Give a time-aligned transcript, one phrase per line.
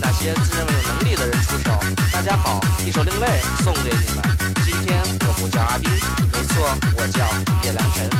[0.00, 1.70] 那些自认为有能力的人出手。
[2.12, 4.54] 大家好，一首《另类》送给你们。
[4.64, 5.90] 今天我不叫阿斌，
[6.32, 6.66] 没错，
[6.96, 7.24] 我叫
[7.62, 8.10] 叶良辰。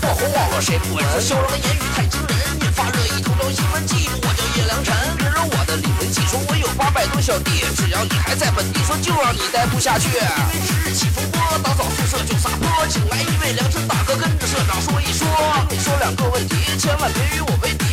[0.00, 1.04] 爆红网络谁不闻？
[1.20, 3.86] 嚣张的言语太惊人，引发热议头条新闻。
[3.86, 6.40] 记住，我叫叶良辰，别惹我的理论技术。
[6.48, 10.08] 我有八百多小弟，只要你还在本地，说就让你待不下去。
[10.08, 15.26] 因为是日起风波，打扫宿舍就撒泼，请来一位良辰大哥，跟着社长说一说。
[15.68, 17.87] 你说两个问题，千万别与我为敌。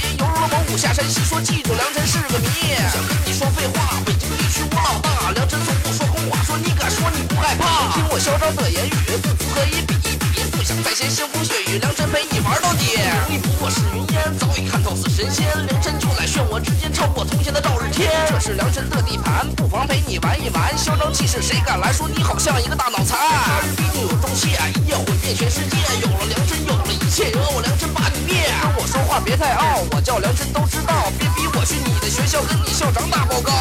[0.78, 2.76] 下山西，说记住良辰是个谜。
[2.92, 7.94] 想跟你说废话，北京地区我老大，良辰从不说空话，说你敢说你不害怕。
[7.94, 8.92] 听我嚣张的言语，
[9.24, 13.00] 不服可以比一比，不想再现腥风血雨，良辰陪你玩到底。
[13.30, 18.12] 你不过是云烟，早已看透似神仙，良辰就来炫我之间超过从前的赵日天。
[18.28, 23.16] 这是良辰的地盘，不妨陪你玩一玩，嚣张气势谁敢来说你好像一个大脑残？
[23.16, 25.78] 他日必定有重谢，一夜毁灭全世界。
[26.04, 27.62] 有了良辰，有了一切，惹我
[29.26, 33.52] 别太傲，我叫梁真都知道，别逼我去你的学校跟你校长打报告。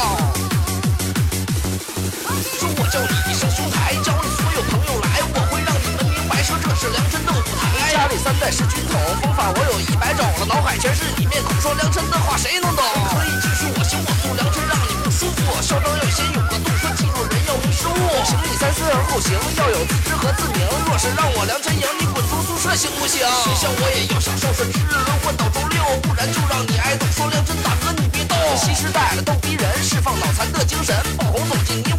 [2.61, 7.95] 说我叫你一声兄台，叫你所有朋友来，我会让你们明白，说这是梁真的舞台。
[7.95, 11.05] 家里三代是军统，方法我有一百种了，脑海全是
[19.57, 20.67] 要有自知和自明。
[20.87, 23.21] 若是让我梁晨赢，你滚出宿舍行不行？
[23.21, 27.07] 学校我也要享受，是值日轮换到周六，不然就让你挨揍。
[27.17, 31.94] 说梁晨大哥你别动，新时代的逗逼人，释放脑残的精神，爆红走进你。